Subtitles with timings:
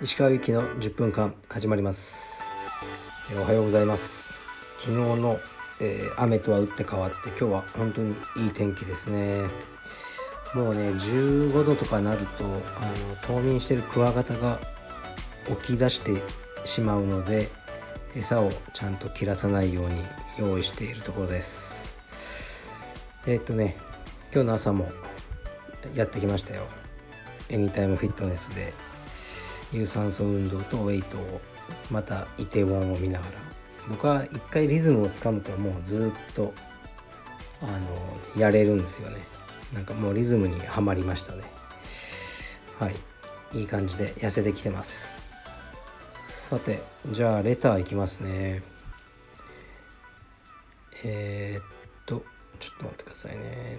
[0.00, 2.50] 石川由紀の10分間始まります。
[3.38, 4.38] おはようございます。
[4.78, 5.38] 昨日の、
[5.82, 9.42] えー、雨とは打って変わって今日は本当にいい天気ですね。
[10.54, 12.60] もうね15度とかなるとあの
[13.20, 14.58] 冬眠してるクワガタが
[15.62, 16.22] 起き出して
[16.64, 17.50] しまうので
[18.16, 20.02] 餌をちゃんと切らさないように
[20.38, 21.77] 用意しているところです。
[23.28, 23.76] えー、っとね
[24.32, 24.88] 今日の朝も
[25.94, 26.62] やってきましたよ。
[27.50, 28.72] エニタイムフィットネスで。
[29.70, 31.40] 有酸素運動とウェイトを
[31.90, 33.32] またイテウォンを見ながら。
[33.90, 36.54] 僕は一回リズムをつかむともうずっと
[37.60, 39.18] あのやれるんですよね。
[39.74, 41.42] なんかもうリズムにはまりましたね。
[42.78, 42.96] はい。
[43.52, 45.18] いい感じで痩せてきてます。
[46.30, 48.62] さてじゃあレターいきますね。
[51.04, 51.77] えー、っと
[52.58, 53.78] ちょっと待ってくださいね。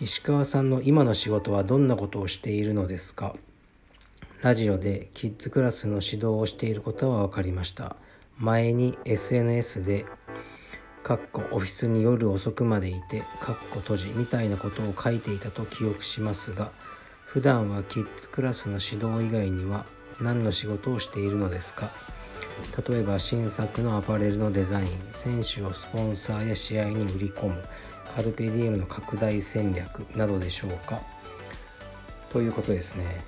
[0.00, 3.34] 石川さんの今の仕事はどんなことをしているのですか？
[4.42, 7.96] ラジオでキッズクラスの指導をしていることは分かりました。
[8.38, 10.04] 前に SNS で
[11.04, 16.72] かっこオフィスに夜遅くまでいてかっこ閉じみたいなことを書いていたと記憶しますが
[17.24, 19.84] 普段はキッズクラスの指導以外には
[20.20, 21.90] 何の仕事をしているのですか？
[22.88, 27.62] 例えば新作のアパレルのデザイン選手をスポンサーや試合に売り込む
[28.14, 31.00] カルペディエムの拡大戦略などでしょうか？
[32.30, 33.24] ということですね。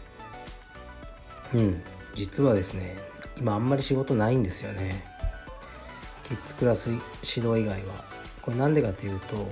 [1.55, 1.83] うん。
[2.15, 2.97] 実はですね
[3.39, 5.05] 今あんまり仕事ないんですよね。
[6.29, 7.01] キッズクラス指
[7.47, 8.15] 導以外は。
[8.43, 9.49] これなんでかというと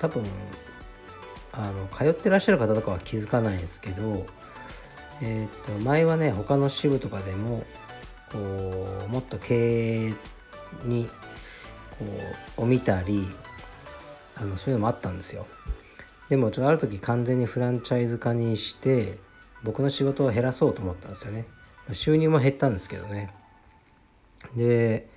[0.00, 0.24] 多分
[1.52, 4.26] あの通ってらっしゃる方とかは気づかないんですけど
[5.20, 7.64] えっ、と前はね他の支部とかでも
[8.30, 8.38] こ
[9.06, 10.14] うもっと経営
[10.84, 11.08] に
[11.98, 12.04] こ
[12.58, 13.26] うを見たり
[14.36, 15.46] あのそういうのもあったんですよ。
[16.28, 19.18] でもちょっとある時完全にフランチャイズ化にして
[19.62, 21.46] 僕の仕事を減らそうと思ったんですよね。
[21.92, 23.32] 収入も減ったんですけどね。
[24.56, 25.08] で、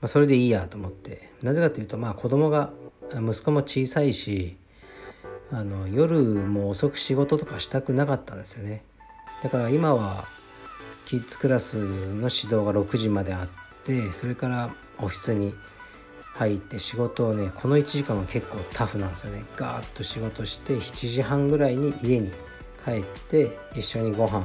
[0.00, 1.30] まあ、それでいいやと思って。
[1.42, 2.72] なぜかというとまあ子供が
[3.12, 4.56] 息子も小さいし
[5.50, 8.82] あの夜も遅く仕事とかしたくなかったんですよね。
[9.42, 10.24] だから今は
[11.04, 13.48] キッズクラスの指導が6時まであっ
[13.84, 15.54] てそれからオフィスに
[16.34, 19.44] 入って仕事をねこの1時間は結構タフなんですよね。
[19.56, 22.30] ガーッと仕事して7時半ぐらいに家に
[22.84, 24.44] 帰って一緒にご飯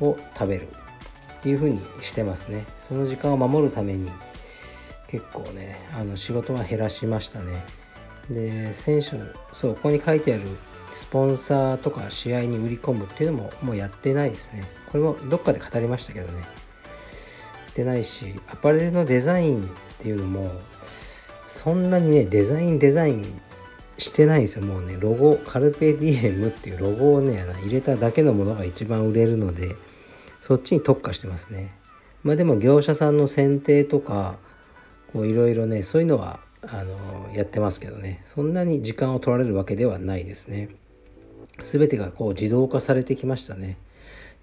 [0.00, 0.68] を食べる。
[0.68, 2.64] っていう風にしてますね。
[2.80, 4.10] その時間を守るために
[5.08, 7.64] 結構ねあの仕事は減らしましたね。
[8.30, 9.10] で選手
[9.52, 10.42] そうここに書いてある
[10.92, 14.64] スポンサーとか試合に売り込むっていうのももうやってないですね。
[14.90, 16.40] これもどっかで語りましたけどね。
[16.40, 16.46] や
[17.70, 20.50] ってないしアパレルのデザインっていうのも
[21.46, 23.40] そんなにねデザインデザイン
[23.98, 24.64] してないんですよ。
[24.64, 29.74] もうねロゴカルペディエムっていうロゴをね入れただけのものが一番売れるので
[30.40, 31.72] そっちに特化してますね。
[32.22, 34.36] まあでも業者さんの選定とか
[35.12, 38.20] こういろいろねそういうのはあのやってますけどね。
[38.24, 40.68] そんなに時間を取られるわけではないですね。
[41.62, 43.78] 全てがこう自動化されてきましたね。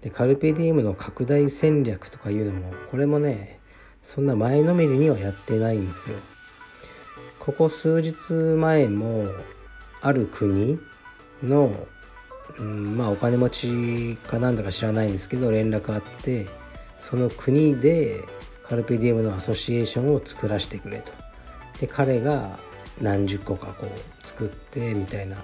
[0.00, 3.60] でカルペディエムの拡大戦略とかいうのもこれもね
[4.02, 6.16] そんな前のめりにはやってないんですよ。
[7.44, 9.26] ここ数日前も
[10.00, 10.78] ある国
[11.42, 11.86] の、
[12.58, 16.46] うん、まあお金持ちかなんだか知らないんですけど連絡あって
[16.96, 18.22] その国で
[18.62, 21.12] カルペディエムのアソシエーションを作らせてくれと。
[21.80, 22.58] で彼が
[23.00, 25.36] 何十個かこう作ってみたいな。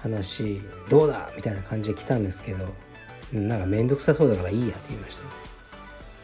[0.00, 0.60] 話
[0.90, 1.30] どうだ？
[1.34, 2.68] みたいな感じで来たんですけど
[3.32, 5.18] なんか面倒くさそうだからいいやって言いまし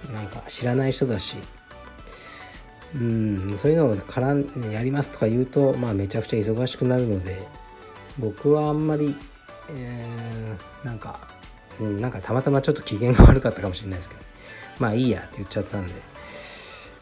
[0.05, 0.13] た。
[0.13, 1.37] なんか知らない人だし
[2.95, 7.47] うんそういうのを絡んやりますとか言うと、まあ、めちゃくちゃ忙しくなるので
[8.19, 9.15] 僕はあんまり、
[9.71, 11.29] えー、なんか、
[11.81, 14.21] うん、なんかたまたまちょっと機嫌が悪かったかもしれないですけど
[14.81, 15.93] まあいいやって言っちゃったんで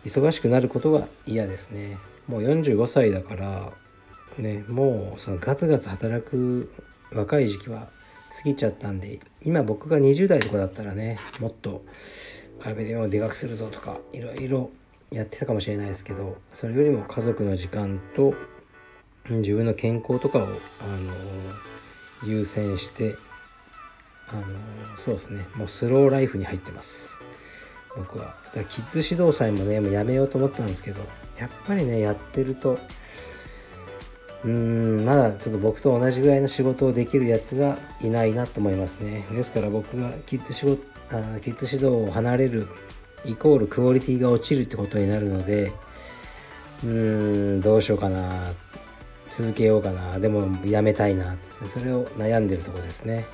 [0.05, 1.99] 忙しくなることが嫌ですね。
[2.29, 3.73] もう45歳だから
[4.39, 6.71] ねもうそのガツガツ働く
[7.13, 7.89] 若い時期は
[8.37, 11.85] 過ぎちゃったんで今僕が20代とかだったらねもっと
[12.61, 14.71] カルベディオをでかくするぞとかいろいろ
[15.11, 18.35] やってたかもしれないですけどそれよりも家族の時間と
[19.31, 20.53] 自分の健康とかを、あの
[22.25, 23.17] 優先して
[24.29, 24.43] あの
[24.97, 27.21] そうですねもうスローライフに入ってます。
[27.97, 28.27] 僕は。
[28.27, 31.01] だからキッズ指導祭もねもうやめようと思ったんですけど
[31.39, 32.79] やっぱりねやってると
[34.45, 34.51] うー
[35.03, 39.25] んまだちょっと僕と同じぐらいの仕事をできるやつがいないなと思いますね。
[39.31, 42.69] ですから僕がキッズ仕事あキッズ指導を離れる
[43.25, 45.73] イコールクオリティが落ちるってことになるので
[46.85, 48.53] うーんどうしようかな。
[49.29, 50.19] 続けようかな。
[50.19, 51.37] でもやめたいな。
[51.67, 53.27] それを悩んでるとこですね。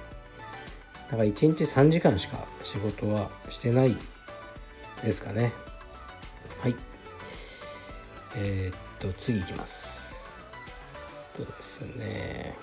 [1.11, 3.97] だから1日3時間しか仕事はしてない
[5.05, 5.53] ですかね。
[6.61, 6.77] はい。
[8.37, 10.43] えー、っと次いきます。
[11.37, 12.57] とですね。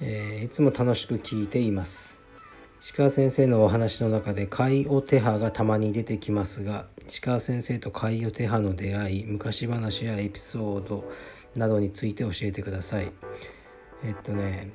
[0.00, 2.22] えー、いつも楽しく聞いています。
[2.86, 11.10] 石川先生のお話の中で海オテハがたまに出てきますが石川先生と海オテハの出会い昔話やエピソード
[11.56, 13.10] などについて教えてください。
[14.04, 14.70] えっとね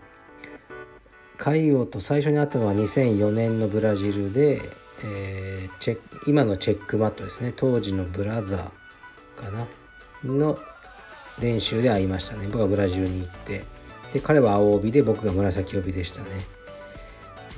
[1.37, 4.61] 海オと最初に会ったのは2004年のブラジルで、
[5.05, 7.53] えー、チェ今のチェックマットですね。
[7.55, 9.67] 当時のブラザーかな？
[10.25, 10.57] の
[11.39, 12.47] 練習で会いましたね。
[12.47, 13.63] 僕はブラジルに行って。
[14.11, 16.27] で彼は青帯で僕が紫帯でしたね。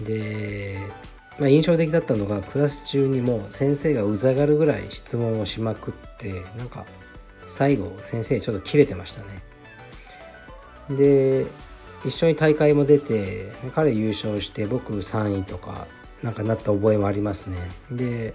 [0.01, 0.77] で、
[1.39, 6.85] まあ、印象的だったのがクラス中にも先生がうざがるぐらい質問をしまくってなんか
[7.45, 9.43] 最後先生ちょっと切れてましたね。
[10.89, 11.45] で
[12.05, 15.87] 一緒に大会も出て彼優勝して僕3位とか
[16.21, 17.57] なんかなった覚えもありますね。
[17.91, 18.33] で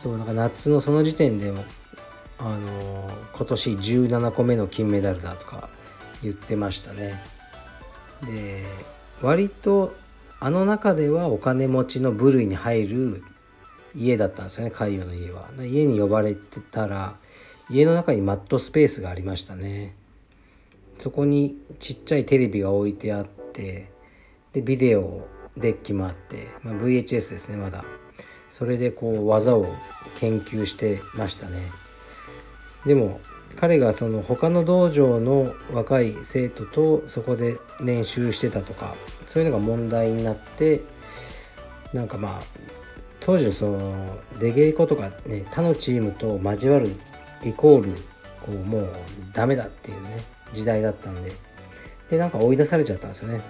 [0.00, 1.64] そうなんか夏のその時点でも
[2.38, 5.68] あの今年17個目の金メダルだとか
[6.22, 7.20] 言ってましたね。
[8.24, 8.64] で
[9.22, 9.94] 割と
[10.40, 13.22] あの中ではお金持ちの部類に入る
[13.94, 15.48] 家だったんですよね海洋の家は。
[15.64, 17.16] 家に呼ばれてたら
[17.70, 19.94] 家の中にマットスペースがありましたね。
[20.98, 23.90] そこにちっちゃいテレビが置いてあって
[24.52, 25.26] でビデオ
[25.56, 27.84] デッキもあって、まあ、VHS ですねまだ。
[28.48, 29.66] それでこう技を
[30.18, 31.70] 研究してましたね。
[32.86, 33.20] でも
[33.56, 38.94] 彼がその他の道場の若い生徒とそこで練習してたとか
[39.26, 40.82] そういうのが問題になって
[41.92, 42.42] なんかまあ
[43.20, 46.94] 当時その出稽古とかね他のチームと交わる
[47.44, 47.90] イコール
[48.40, 48.90] こうもう
[49.32, 50.22] ダメだっていうね
[50.52, 51.32] 時代だったんで
[52.10, 53.42] でなんか追い出されちゃったんですよね。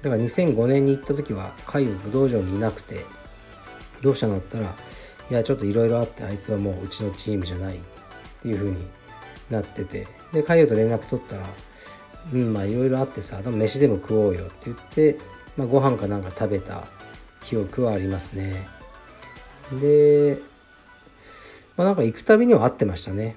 [0.00, 3.04] だから2005年に行った時は海武道場にいなくて
[4.02, 4.74] どうしたのったら
[5.30, 7.78] いやちょっといろいろあってあいつはもううちのチームじゃないっ
[8.42, 8.76] ていうふうに
[9.52, 11.46] なっててで彼と連絡取ったら
[12.32, 15.18] 「うんまあいろいろあってさでも飯でも食おうよ」って言って、
[15.56, 16.86] まあ、ご飯かなんか食べた
[17.42, 18.66] 記憶はありますね。
[19.80, 20.38] で、
[21.76, 23.36] まあ、なんか行くたびには会ってましたね。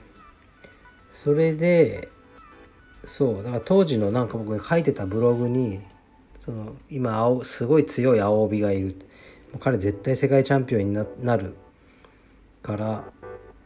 [1.11, 2.09] それで
[3.03, 5.79] そうだから当時のなんか僕が書いてたブログに
[6.39, 8.95] その今青すごい強い青帯がいる。
[9.59, 11.55] 彼絶対世界チャンピオンになる
[12.61, 13.05] から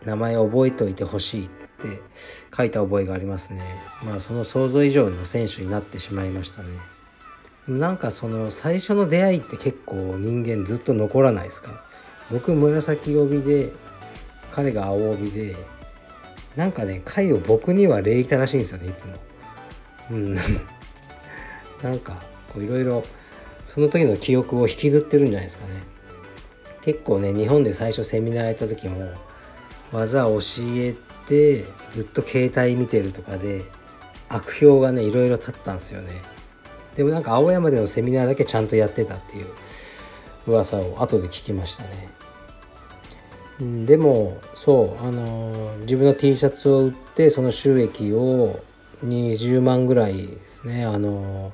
[0.06, 1.46] 名前覚えておいてほしい。
[1.48, 1.50] っ
[1.88, 2.02] って
[2.56, 3.62] 書いた覚えがありますね。
[4.06, 6.70] まあその想像以上の選手になってしまいましたね。
[7.68, 11.84] なんかその最初の出会いって結構人間ずっと残らないですか？
[12.32, 13.72] 僕紫帯で
[14.52, 15.56] 彼が青帯で
[16.56, 19.14] なんかね回を僕には礼儀正しいんですよねいつも。
[20.12, 20.36] うん。
[21.84, 22.22] なんか
[22.54, 23.04] こういろいろ
[23.66, 25.84] その時の記憶を引きずってるんじゃないですかね。
[26.84, 29.12] 結構ね日本で最初セミナーやった時も
[29.92, 30.40] 技教
[30.78, 30.96] え
[31.30, 33.64] てずっと携帯見てるとかで
[34.28, 36.12] 悪評がねいろいろ立ったんですよね。
[36.96, 39.46] でもなんか青山でのセミナーだけちゃんとやってたっていう
[40.48, 42.10] 噂を後で聞きましたね。
[43.86, 48.60] でもそうあの自分の T シャツを売ってその収益を
[49.06, 50.86] 20万ぐらいですね。
[50.86, 51.52] あの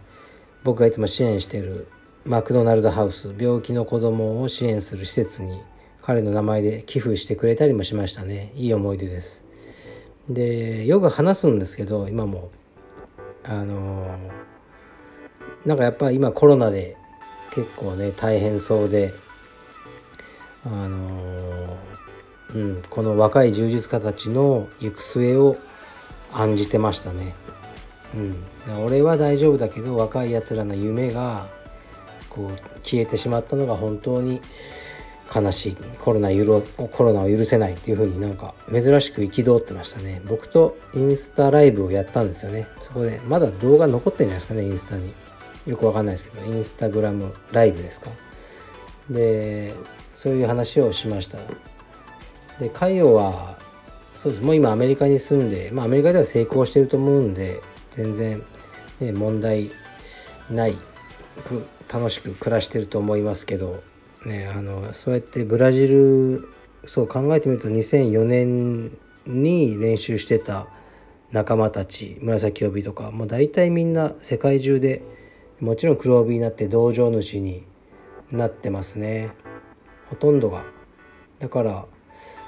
[0.64, 1.88] 僕がいつも支援してる
[2.26, 5.62] マクドナルドハウス病気の子供を支援する施設に
[6.02, 8.52] 彼の名前で寄付してくれたりもしましたね。
[8.56, 9.45] いい思い出です。
[10.29, 12.50] でよく話すんですけど今も
[13.44, 14.17] あの
[15.65, 16.98] なんかやっぱ今コロナで
[17.53, 19.13] 結構ね大変そうで
[20.65, 21.77] あの
[22.55, 25.58] うん、この若い充実家たちの行く末を
[26.32, 27.36] 案じてましたね。
[28.15, 31.48] うん、俺は大丈夫だけど若いやつらの夢が
[32.29, 34.39] こう消えてしまったのが本当に
[35.34, 36.29] 悲しいコロナ
[36.91, 40.22] コロナを許せないっていう風になんか珍しく憤ってましたね。
[40.25, 42.67] 僕とインスタライブをやったんですよね。
[42.79, 45.13] そこでまだ動画残ってるんじゃないですかねインスタに。
[45.65, 48.12] よくわかんないですけどインスタグラムライブですか。
[49.10, 49.74] で
[50.13, 51.39] そういう話をしました。
[52.60, 53.58] で海洋は
[54.15, 54.44] そうです。
[54.44, 58.44] もう今アメリカに住んで、まあ、アメリカでは成功してると思うんで全然、
[59.00, 59.72] ね、問題
[60.51, 60.77] ない
[61.91, 63.84] 楽しく暮らしてると思いますけど、
[64.25, 66.50] ね、あのそうやってブラジル
[66.86, 70.67] そう考えてみると2004年に練習してた
[71.32, 75.03] 仲間たち紫帯とかもう大体みんな世界中で
[75.60, 77.65] もちろん黒帯になって道場主に
[78.32, 79.32] なってますね。
[80.10, 80.63] ほとんどが。
[81.39, 81.86] だから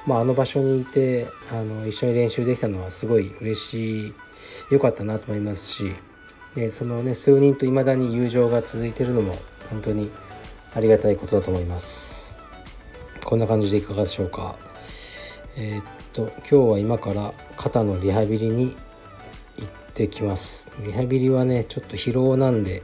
[0.07, 4.13] まあ、あの場所にいてあの一緒に練習できたのはすごい嬉しい
[4.71, 5.93] 良かったなと思いますし
[6.55, 9.37] でそのね数人といまだに友情が続いてるのも
[9.69, 10.09] 本当に
[10.73, 12.37] ありがたいことだと思います。
[13.23, 14.55] こんな感じでいかがでしょうか。
[15.57, 15.83] えー、っ
[16.13, 18.75] と今日は今から肩のリハビリに
[19.57, 20.71] 行ってきます。
[20.81, 22.83] リハビリはねちょっと疲労なんで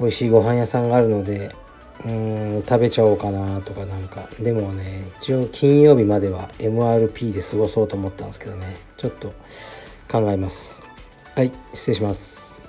[0.00, 1.54] 美味しいご飯屋さんがあるので
[2.04, 4.28] うーん食べちゃおうかなとかなんか。
[4.40, 8.76] でもね一応金曜日までは MRP で過ごそうと思ったんですけどね。
[8.96, 9.32] ちょっと
[10.10, 10.82] 考えます。
[11.34, 12.62] はい失礼します。